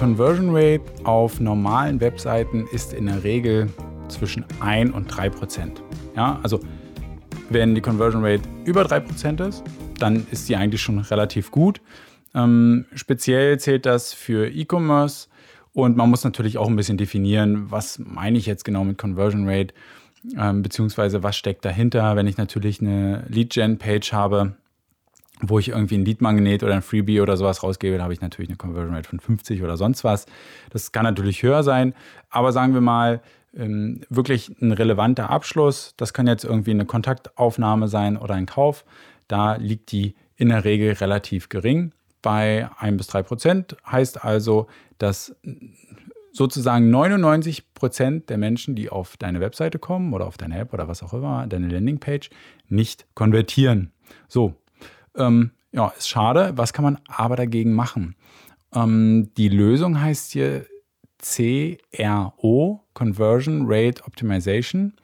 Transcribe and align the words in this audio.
Conversion 0.00 0.56
Rate 0.56 0.80
auf 1.04 1.40
normalen 1.40 2.00
Webseiten 2.00 2.66
ist 2.72 2.94
in 2.94 3.04
der 3.04 3.22
Regel 3.22 3.68
zwischen 4.08 4.46
1 4.60 4.94
und 4.94 5.08
3 5.14 5.28
Prozent. 5.28 5.82
Ja, 6.16 6.40
also 6.42 6.58
wenn 7.50 7.74
die 7.74 7.82
Conversion 7.82 8.24
Rate 8.24 8.40
über 8.64 8.82
3 8.84 9.00
Prozent 9.00 9.40
ist, 9.42 9.62
dann 9.98 10.26
ist 10.30 10.46
sie 10.46 10.56
eigentlich 10.56 10.80
schon 10.80 11.00
relativ 11.00 11.50
gut. 11.50 11.82
Ähm, 12.34 12.86
speziell 12.94 13.60
zählt 13.60 13.84
das 13.84 14.14
für 14.14 14.48
E-Commerce 14.48 15.28
und 15.74 15.98
man 15.98 16.08
muss 16.08 16.24
natürlich 16.24 16.56
auch 16.56 16.68
ein 16.68 16.76
bisschen 16.76 16.96
definieren, 16.96 17.70
was 17.70 17.98
meine 17.98 18.38
ich 18.38 18.46
jetzt 18.46 18.64
genau 18.64 18.84
mit 18.84 18.96
Conversion 18.96 19.46
Rate, 19.46 19.74
ähm, 20.34 20.62
beziehungsweise 20.62 21.22
was 21.22 21.36
steckt 21.36 21.62
dahinter, 21.66 22.16
wenn 22.16 22.26
ich 22.26 22.38
natürlich 22.38 22.80
eine 22.80 23.26
Lead-Gen-Page 23.28 24.14
habe, 24.14 24.54
wo 25.42 25.58
ich 25.58 25.68
irgendwie 25.68 25.96
ein 25.96 26.04
Lead-Magnet 26.04 26.62
oder 26.62 26.74
ein 26.74 26.82
Freebie 26.82 27.20
oder 27.20 27.36
sowas 27.36 27.62
rausgebe, 27.62 27.96
da 27.96 28.04
habe 28.04 28.12
ich 28.12 28.20
natürlich 28.20 28.50
eine 28.50 28.56
Conversion 28.56 28.94
Rate 28.94 29.08
von 29.08 29.20
50 29.20 29.62
oder 29.62 29.76
sonst 29.76 30.04
was. 30.04 30.26
Das 30.70 30.92
kann 30.92 31.04
natürlich 31.04 31.42
höher 31.42 31.62
sein, 31.62 31.94
aber 32.28 32.52
sagen 32.52 32.74
wir 32.74 32.80
mal, 32.80 33.20
ähm, 33.54 34.02
wirklich 34.08 34.54
ein 34.60 34.72
relevanter 34.72 35.30
Abschluss, 35.30 35.94
das 35.96 36.12
kann 36.12 36.26
jetzt 36.26 36.44
irgendwie 36.44 36.70
eine 36.70 36.84
Kontaktaufnahme 36.84 37.88
sein 37.88 38.16
oder 38.16 38.34
ein 38.34 38.46
Kauf, 38.46 38.84
da 39.28 39.56
liegt 39.56 39.92
die 39.92 40.14
in 40.36 40.48
der 40.48 40.64
Regel 40.64 40.92
relativ 40.94 41.48
gering 41.48 41.92
bei 42.22 42.68
1 42.78 42.96
bis 42.96 43.06
3 43.08 43.22
Prozent. 43.22 43.76
Heißt 43.90 44.24
also, 44.24 44.66
dass 44.98 45.34
sozusagen 46.32 46.90
99 46.90 47.74
Prozent 47.74 48.30
der 48.30 48.38
Menschen, 48.38 48.74
die 48.74 48.90
auf 48.90 49.16
deine 49.16 49.40
Webseite 49.40 49.78
kommen 49.78 50.12
oder 50.12 50.26
auf 50.26 50.36
deine 50.36 50.58
App 50.58 50.72
oder 50.72 50.88
was 50.88 51.02
auch 51.02 51.12
immer, 51.12 51.46
deine 51.46 51.68
Landingpage, 51.68 52.30
nicht 52.68 53.06
konvertieren. 53.14 53.92
So, 54.28 54.54
ähm, 55.16 55.52
ja, 55.72 55.88
ist 55.96 56.08
schade. 56.08 56.52
Was 56.56 56.72
kann 56.72 56.84
man 56.84 56.98
aber 57.06 57.36
dagegen 57.36 57.74
machen? 57.74 58.16
Ähm, 58.74 59.30
die 59.36 59.48
Lösung 59.48 60.00
heißt 60.00 60.32
hier 60.32 60.66
CRO, 61.18 62.80
Conversion 62.94 63.64
Rate 63.66 64.02
Optimization. 64.04 64.94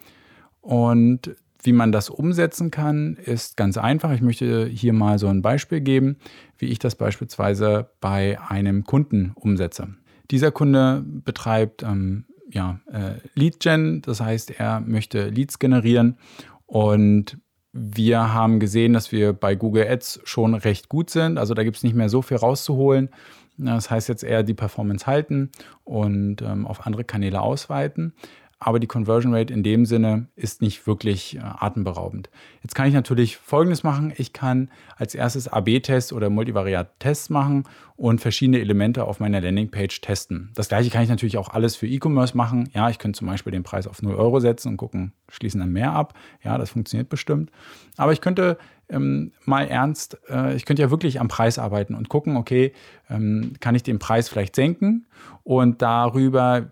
Und 0.60 1.36
wie 1.62 1.72
man 1.72 1.92
das 1.92 2.10
umsetzen 2.10 2.70
kann, 2.70 3.16
ist 3.16 3.56
ganz 3.56 3.76
einfach. 3.76 4.12
Ich 4.12 4.22
möchte 4.22 4.66
hier 4.66 4.92
mal 4.92 5.18
so 5.18 5.28
ein 5.28 5.42
Beispiel 5.42 5.80
geben, 5.80 6.16
wie 6.58 6.66
ich 6.66 6.78
das 6.78 6.94
beispielsweise 6.94 7.90
bei 8.00 8.40
einem 8.40 8.84
Kunden 8.84 9.32
umsetze. 9.34 9.88
Dieser 10.30 10.50
Kunde 10.50 11.04
betreibt 11.06 11.82
ähm, 11.82 12.24
ja, 12.50 12.80
äh, 12.90 13.14
Lead 13.34 13.60
Gen, 13.60 14.02
das 14.02 14.20
heißt, 14.20 14.58
er 14.58 14.80
möchte 14.80 15.28
Leads 15.28 15.58
generieren 15.58 16.18
und 16.66 17.38
wir 17.76 18.32
haben 18.32 18.60
gesehen, 18.60 18.92
dass 18.92 19.12
wir 19.12 19.32
bei 19.32 19.54
Google 19.54 19.86
Ads 19.88 20.20
schon 20.24 20.54
recht 20.54 20.88
gut 20.88 21.10
sind. 21.10 21.38
Also 21.38 21.54
da 21.54 21.62
gibt 21.62 21.76
es 21.76 21.82
nicht 21.82 21.94
mehr 21.94 22.08
so 22.08 22.22
viel 22.22 22.36
rauszuholen. 22.36 23.10
Das 23.58 23.90
heißt 23.90 24.08
jetzt 24.08 24.22
eher 24.22 24.42
die 24.42 24.54
Performance 24.54 25.06
halten 25.06 25.50
und 25.84 26.42
ähm, 26.42 26.66
auf 26.66 26.86
andere 26.86 27.04
Kanäle 27.04 27.40
ausweiten 27.40 28.12
aber 28.58 28.80
die 28.80 28.86
Conversion 28.86 29.34
Rate 29.34 29.52
in 29.52 29.62
dem 29.62 29.84
Sinne 29.84 30.28
ist 30.34 30.62
nicht 30.62 30.86
wirklich 30.86 31.36
äh, 31.36 31.40
atemberaubend. 31.40 32.30
Jetzt 32.62 32.74
kann 32.74 32.88
ich 32.88 32.94
natürlich 32.94 33.36
Folgendes 33.36 33.82
machen. 33.82 34.14
Ich 34.16 34.32
kann 34.32 34.70
als 34.96 35.14
erstes 35.14 35.46
AB-Tests 35.46 36.12
oder 36.12 36.30
Multivariat-Tests 36.30 37.28
machen 37.28 37.64
und 37.96 38.20
verschiedene 38.20 38.58
Elemente 38.58 39.04
auf 39.04 39.20
meiner 39.20 39.42
Landingpage 39.42 40.00
testen. 40.00 40.52
Das 40.54 40.68
gleiche 40.68 40.90
kann 40.90 41.02
ich 41.02 41.10
natürlich 41.10 41.36
auch 41.36 41.50
alles 41.50 41.76
für 41.76 41.86
E-Commerce 41.86 42.36
machen. 42.36 42.70
Ja, 42.72 42.88
ich 42.88 42.98
könnte 42.98 43.18
zum 43.18 43.28
Beispiel 43.28 43.52
den 43.52 43.62
Preis 43.62 43.86
auf 43.86 44.00
0 44.00 44.14
Euro 44.14 44.40
setzen 44.40 44.68
und 44.68 44.76
gucken, 44.78 45.12
schließen 45.28 45.60
dann 45.60 45.72
mehr 45.72 45.92
ab. 45.92 46.14
Ja, 46.42 46.56
das 46.56 46.70
funktioniert 46.70 47.10
bestimmt. 47.10 47.50
Aber 47.98 48.12
ich 48.12 48.22
könnte 48.22 48.56
ähm, 48.88 49.32
mal 49.44 49.66
ernst, 49.68 50.18
äh, 50.30 50.54
ich 50.56 50.64
könnte 50.64 50.82
ja 50.82 50.90
wirklich 50.90 51.20
am 51.20 51.28
Preis 51.28 51.58
arbeiten 51.58 51.94
und 51.94 52.08
gucken, 52.08 52.36
okay, 52.36 52.72
ähm, 53.10 53.52
kann 53.60 53.74
ich 53.74 53.82
den 53.82 53.98
Preis 53.98 54.28
vielleicht 54.28 54.56
senken 54.56 55.06
und 55.42 55.82
darüber 55.82 56.70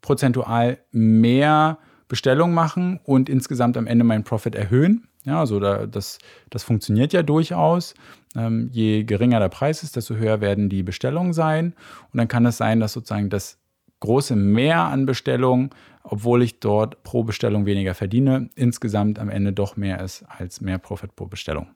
prozentual 0.00 0.78
mehr 0.92 1.78
Bestellungen 2.08 2.54
machen 2.54 3.00
und 3.04 3.28
insgesamt 3.28 3.76
am 3.76 3.86
Ende 3.86 4.04
meinen 4.04 4.24
Profit 4.24 4.54
erhöhen. 4.54 5.08
Ja, 5.24 5.40
also 5.40 5.58
da, 5.58 5.86
das, 5.86 6.18
das 6.50 6.62
funktioniert 6.62 7.12
ja 7.12 7.22
durchaus. 7.24 7.94
Ähm, 8.36 8.68
je 8.70 9.02
geringer 9.02 9.40
der 9.40 9.48
Preis 9.48 9.82
ist, 9.82 9.96
desto 9.96 10.14
höher 10.14 10.40
werden 10.40 10.68
die 10.68 10.84
Bestellungen 10.84 11.32
sein. 11.32 11.74
Und 12.12 12.18
dann 12.18 12.28
kann 12.28 12.46
es 12.46 12.58
sein, 12.58 12.78
dass 12.78 12.92
sozusagen 12.92 13.28
das 13.28 13.58
große 14.00 14.36
Mehr 14.36 14.82
an 14.82 15.04
Bestellungen, 15.04 15.70
obwohl 16.04 16.42
ich 16.42 16.60
dort 16.60 17.02
pro 17.02 17.24
Bestellung 17.24 17.66
weniger 17.66 17.94
verdiene, 17.94 18.50
insgesamt 18.54 19.18
am 19.18 19.28
Ende 19.28 19.52
doch 19.52 19.76
mehr 19.76 20.00
ist 20.00 20.24
als 20.28 20.60
mehr 20.60 20.78
Profit 20.78 21.16
pro 21.16 21.26
Bestellung. 21.26 21.66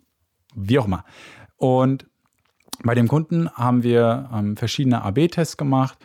Wie 0.54 0.78
auch 0.78 0.86
immer. 0.86 1.04
Und 1.56 2.06
bei 2.84 2.94
dem 2.94 3.08
Kunden 3.08 3.50
haben 3.50 3.82
wir 3.82 4.30
ähm, 4.32 4.56
verschiedene 4.56 5.02
AB-Tests 5.02 5.56
gemacht 5.56 5.98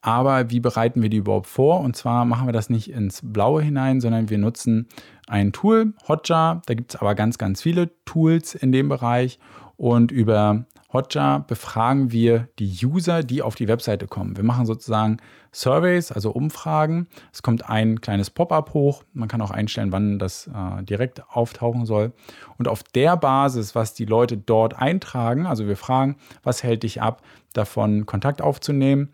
aber 0.00 0.50
wie 0.50 0.60
bereiten 0.60 1.02
wir 1.02 1.08
die 1.08 1.18
überhaupt 1.18 1.46
vor? 1.46 1.80
Und 1.80 1.96
zwar 1.96 2.24
machen 2.24 2.46
wir 2.46 2.52
das 2.52 2.70
nicht 2.70 2.90
ins 2.90 3.20
Blaue 3.22 3.62
hinein, 3.62 4.00
sondern 4.00 4.30
wir 4.30 4.38
nutzen 4.38 4.88
ein 5.26 5.52
Tool, 5.52 5.94
Hotjar. 6.06 6.62
Da 6.66 6.74
gibt 6.74 6.94
es 6.94 7.00
aber 7.00 7.14
ganz, 7.14 7.38
ganz 7.38 7.62
viele 7.62 7.90
Tools 8.04 8.54
in 8.54 8.72
dem 8.72 8.88
Bereich. 8.88 9.38
Und 9.76 10.10
über 10.10 10.66
Hotjar 10.92 11.40
befragen 11.40 12.12
wir 12.12 12.48
die 12.58 12.74
User, 12.84 13.22
die 13.22 13.42
auf 13.42 13.54
die 13.54 13.68
Webseite 13.68 14.06
kommen. 14.06 14.36
Wir 14.36 14.44
machen 14.44 14.66
sozusagen 14.66 15.18
Surveys, 15.52 16.10
also 16.12 16.30
Umfragen. 16.30 17.08
Es 17.32 17.42
kommt 17.42 17.68
ein 17.68 18.00
kleines 18.00 18.30
Pop-up 18.30 18.72
hoch. 18.74 19.04
Man 19.12 19.28
kann 19.28 19.42
auch 19.42 19.50
einstellen, 19.50 19.92
wann 19.92 20.18
das 20.18 20.46
äh, 20.46 20.82
direkt 20.82 21.22
auftauchen 21.28 21.84
soll. 21.84 22.12
Und 22.56 22.68
auf 22.68 22.82
der 22.82 23.16
Basis, 23.16 23.74
was 23.74 23.94
die 23.94 24.06
Leute 24.06 24.38
dort 24.38 24.78
eintragen, 24.78 25.46
also 25.46 25.66
wir 25.66 25.76
fragen, 25.76 26.16
was 26.42 26.62
hält 26.62 26.84
dich 26.84 27.02
ab, 27.02 27.22
davon 27.52 28.06
Kontakt 28.06 28.40
aufzunehmen 28.40 29.10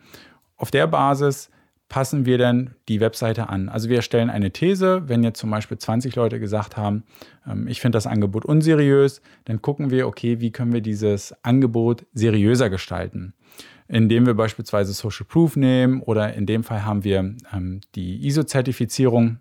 auf 0.56 0.70
der 0.70 0.86
Basis 0.86 1.50
passen 1.88 2.26
wir 2.26 2.38
dann 2.38 2.74
die 2.88 3.00
Webseite 3.00 3.48
an. 3.48 3.68
Also 3.68 3.88
wir 3.88 4.02
stellen 4.02 4.30
eine 4.30 4.50
These, 4.50 5.02
wenn 5.06 5.22
jetzt 5.22 5.38
zum 5.38 5.50
Beispiel 5.50 5.78
20 5.78 6.16
Leute 6.16 6.40
gesagt 6.40 6.76
haben, 6.76 7.04
ähm, 7.46 7.68
ich 7.68 7.80
finde 7.80 7.96
das 7.96 8.06
Angebot 8.06 8.44
unseriös, 8.44 9.20
dann 9.44 9.62
gucken 9.62 9.90
wir, 9.90 10.08
okay, 10.08 10.40
wie 10.40 10.50
können 10.50 10.72
wir 10.72 10.80
dieses 10.80 11.34
Angebot 11.44 12.06
seriöser 12.12 12.70
gestalten. 12.70 13.34
Indem 13.86 14.26
wir 14.26 14.34
beispielsweise 14.34 14.92
Social 14.92 15.26
Proof 15.26 15.56
nehmen 15.56 16.00
oder 16.00 16.32
in 16.34 16.46
dem 16.46 16.64
Fall 16.64 16.84
haben 16.84 17.04
wir 17.04 17.36
ähm, 17.52 17.80
die 17.94 18.26
ISO-Zertifizierung, 18.26 19.38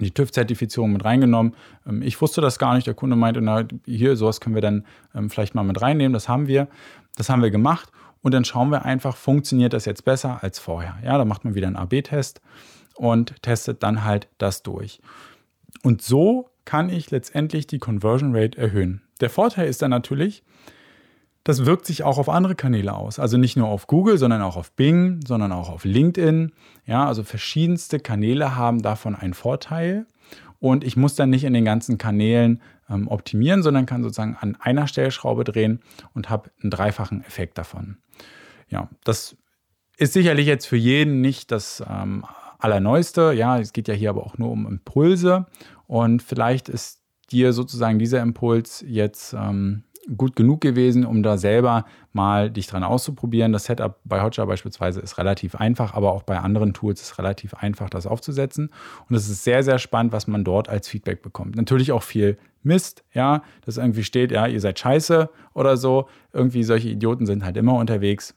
die 0.00 0.10
TÜV-Zertifizierung 0.10 0.92
mit 0.92 1.04
reingenommen. 1.04 1.54
Ähm, 1.86 2.00
ich 2.00 2.20
wusste 2.20 2.40
das 2.40 2.58
gar 2.58 2.74
nicht. 2.74 2.86
Der 2.86 2.94
Kunde 2.94 3.16
meinte, 3.16 3.42
na, 3.42 3.64
hier, 3.84 4.16
sowas 4.16 4.40
können 4.40 4.54
wir 4.54 4.62
dann 4.62 4.84
vielleicht 5.28 5.54
mal 5.54 5.62
mit 5.62 5.80
reinnehmen. 5.80 6.14
Das 6.14 6.28
haben 6.28 6.48
wir. 6.48 6.68
Das 7.16 7.30
haben 7.30 7.42
wir 7.42 7.50
gemacht 7.50 7.90
und 8.22 8.32
dann 8.32 8.44
schauen 8.44 8.70
wir 8.70 8.84
einfach, 8.84 9.16
funktioniert 9.16 9.72
das 9.72 9.84
jetzt 9.84 10.04
besser 10.04 10.42
als 10.42 10.58
vorher. 10.58 10.96
Ja, 11.04 11.18
da 11.18 11.24
macht 11.24 11.44
man 11.44 11.54
wieder 11.54 11.66
einen 11.66 11.76
AB-Test 11.76 12.40
und 12.94 13.40
testet 13.42 13.82
dann 13.82 14.04
halt 14.04 14.28
das 14.38 14.62
durch. 14.62 15.00
Und 15.82 16.02
so 16.02 16.50
kann 16.64 16.88
ich 16.90 17.10
letztendlich 17.10 17.66
die 17.66 17.78
Conversion 17.78 18.34
Rate 18.34 18.58
erhöhen. 18.58 19.02
Der 19.20 19.30
Vorteil 19.30 19.68
ist 19.68 19.82
dann 19.82 19.90
natürlich, 19.90 20.42
das 21.44 21.64
wirkt 21.64 21.86
sich 21.86 22.02
auch 22.02 22.18
auf 22.18 22.28
andere 22.28 22.56
Kanäle 22.56 22.92
aus. 22.94 23.20
Also 23.20 23.36
nicht 23.36 23.56
nur 23.56 23.68
auf 23.68 23.86
Google, 23.86 24.18
sondern 24.18 24.42
auch 24.42 24.56
auf 24.56 24.72
Bing, 24.72 25.20
sondern 25.24 25.52
auch 25.52 25.70
auf 25.70 25.84
LinkedIn. 25.84 26.52
Ja, 26.86 27.06
also 27.06 27.22
verschiedenste 27.22 28.00
Kanäle 28.00 28.56
haben 28.56 28.82
davon 28.82 29.14
einen 29.14 29.34
Vorteil. 29.34 30.06
Und 30.58 30.84
ich 30.84 30.96
muss 30.96 31.14
dann 31.14 31.30
nicht 31.30 31.44
in 31.44 31.52
den 31.52 31.64
ganzen 31.64 31.98
Kanälen 31.98 32.62
ähm, 32.88 33.08
optimieren, 33.08 33.62
sondern 33.62 33.86
kann 33.86 34.02
sozusagen 34.02 34.36
an 34.40 34.56
einer 34.56 34.86
Stellschraube 34.86 35.44
drehen 35.44 35.80
und 36.14 36.30
habe 36.30 36.50
einen 36.62 36.70
dreifachen 36.70 37.22
Effekt 37.24 37.58
davon. 37.58 37.98
Ja, 38.68 38.88
das 39.04 39.36
ist 39.96 40.12
sicherlich 40.12 40.46
jetzt 40.46 40.66
für 40.66 40.76
jeden 40.76 41.20
nicht 41.20 41.50
das 41.50 41.82
ähm, 41.88 42.24
Allerneueste. 42.58 43.32
Ja, 43.32 43.58
es 43.58 43.72
geht 43.72 43.88
ja 43.88 43.94
hier 43.94 44.10
aber 44.10 44.24
auch 44.24 44.38
nur 44.38 44.50
um 44.50 44.66
Impulse. 44.66 45.46
Und 45.86 46.22
vielleicht 46.22 46.68
ist 46.68 47.02
dir 47.30 47.52
sozusagen 47.52 47.98
dieser 47.98 48.22
Impuls 48.22 48.84
jetzt 48.86 49.32
ähm, 49.32 49.84
gut 50.16 50.36
genug 50.36 50.60
gewesen, 50.60 51.04
um 51.04 51.22
da 51.22 51.36
selber 51.36 51.84
mal 52.12 52.50
dich 52.50 52.66
dran 52.66 52.84
auszuprobieren. 52.84 53.52
Das 53.52 53.64
Setup 53.64 53.98
bei 54.04 54.22
Hotjar 54.22 54.46
beispielsweise 54.46 55.00
ist 55.00 55.18
relativ 55.18 55.56
einfach, 55.56 55.94
aber 55.94 56.12
auch 56.12 56.22
bei 56.22 56.38
anderen 56.38 56.74
Tools 56.74 57.00
ist 57.00 57.18
relativ 57.18 57.54
einfach, 57.54 57.90
das 57.90 58.06
aufzusetzen. 58.06 58.70
Und 59.08 59.16
es 59.16 59.28
ist 59.28 59.44
sehr, 59.44 59.62
sehr 59.62 59.78
spannend, 59.78 60.12
was 60.12 60.26
man 60.26 60.44
dort 60.44 60.68
als 60.68 60.88
Feedback 60.88 61.22
bekommt. 61.22 61.56
Natürlich 61.56 61.92
auch 61.92 62.02
viel 62.02 62.38
Mist, 62.62 63.04
ja, 63.12 63.42
dass 63.64 63.76
irgendwie 63.76 64.04
steht, 64.04 64.32
ja, 64.32 64.46
ihr 64.46 64.60
seid 64.60 64.78
scheiße 64.78 65.28
oder 65.54 65.76
so. 65.76 66.08
Irgendwie 66.32 66.64
solche 66.64 66.88
Idioten 66.88 67.26
sind 67.26 67.44
halt 67.44 67.56
immer 67.56 67.74
unterwegs. 67.74 68.34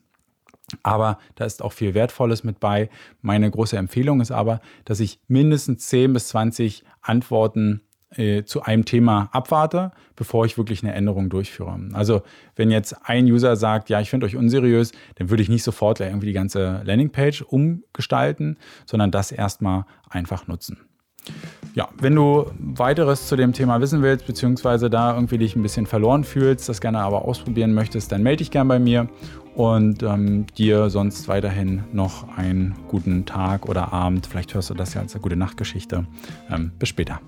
Aber 0.84 1.18
da 1.36 1.46
ist 1.46 1.64
auch 1.64 1.74
viel 1.74 1.94
Wertvolles 1.96 2.44
mit 2.44 2.60
bei. 2.60 2.90
Meine 3.22 3.50
große 3.50 3.78
Empfehlung 3.78 4.22
ist 4.22 4.32
aber, 4.32 4.62
dass 4.86 5.00
ich 5.00 5.20
mindestens 5.28 5.88
10 5.88 6.14
bis 6.14 6.28
20 6.30 6.84
Antworten 7.02 7.82
äh, 8.16 8.44
zu 8.44 8.64
einem 8.64 8.86
Thema 8.86 9.30
abwarte, 9.32 9.92
bevor 10.16 10.46
ich 10.46 10.58
wirklich 10.58 10.84
eine 10.84 10.94
Änderung 10.94 11.30
durchführe. 11.30 11.80
Also 11.94 12.22
wenn 12.56 12.72
jetzt 12.72 12.96
ein 13.04 13.26
User 13.26 13.56
sagt, 13.56 13.90
ja, 13.90 14.02
ich 14.02 14.10
finde 14.10 14.26
euch 14.26 14.36
unseriös, 14.36 14.92
dann 15.16 15.30
würde 15.30 15.44
ich 15.44 15.50
nicht 15.50 15.64
sofort 15.64 16.00
irgendwie 16.00 16.28
die 16.28 16.34
ganze 16.34 16.82
Landingpage 16.84 17.42
umgestalten, 17.44 18.58
sondern 18.86 19.12
das 19.12 19.32
erstmal 19.32 19.86
einfach 20.10 20.48
nutzen. 20.48 20.78
Ja, 21.76 21.88
wenn 22.02 22.16
du 22.16 22.52
weiteres 22.58 23.28
zu 23.28 23.36
dem 23.36 23.54
Thema 23.54 23.80
wissen 23.80 24.02
willst, 24.02 24.26
beziehungsweise 24.26 24.90
da 24.90 25.14
irgendwie 25.14 25.38
dich 25.38 25.56
ein 25.56 25.62
bisschen 25.62 25.86
verloren 25.86 26.24
fühlst, 26.24 26.68
das 26.68 26.82
gerne 26.82 27.00
aber 27.00 27.26
ausprobieren 27.26 27.74
möchtest, 27.74 28.12
dann 28.12 28.24
melde 28.24 28.38
dich 28.38 28.52
gerne 28.52 28.68
bei 28.68 28.80
mir 28.80 29.08
und 29.56 30.04
ähm, 30.04 30.48
dir 30.58 30.90
sonst 30.90 31.28
weiterhin 31.28 31.84
noch 31.92 32.38
einen 32.38 32.76
guten 32.88 33.26
Tag 33.26 33.70
oder 33.70 33.94
Abend. 33.94 34.26
Vielleicht 34.26 34.54
hörst 34.54 34.70
du 34.70 34.74
das 34.74 34.94
ja 34.94 35.02
als 35.02 35.14
eine 35.14 35.22
gute 35.22 35.36
Nachtgeschichte. 35.36 36.08
Ähm, 36.50 36.72
bis 36.80 36.90
später. 36.90 37.20